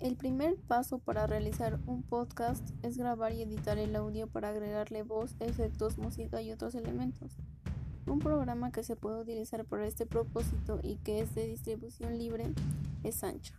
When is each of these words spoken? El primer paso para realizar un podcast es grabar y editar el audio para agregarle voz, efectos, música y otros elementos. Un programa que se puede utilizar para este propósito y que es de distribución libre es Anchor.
El 0.00 0.16
primer 0.16 0.56
paso 0.56 0.98
para 0.98 1.26
realizar 1.26 1.78
un 1.86 2.02
podcast 2.02 2.66
es 2.82 2.96
grabar 2.96 3.34
y 3.34 3.42
editar 3.42 3.76
el 3.76 3.94
audio 3.94 4.26
para 4.28 4.48
agregarle 4.48 5.02
voz, 5.02 5.36
efectos, 5.40 5.98
música 5.98 6.40
y 6.40 6.52
otros 6.52 6.74
elementos. 6.74 7.36
Un 8.06 8.18
programa 8.18 8.72
que 8.72 8.82
se 8.82 8.96
puede 8.96 9.20
utilizar 9.20 9.66
para 9.66 9.86
este 9.86 10.06
propósito 10.06 10.80
y 10.82 10.96
que 10.96 11.20
es 11.20 11.34
de 11.34 11.46
distribución 11.46 12.16
libre 12.16 12.46
es 13.04 13.22
Anchor. 13.22 13.58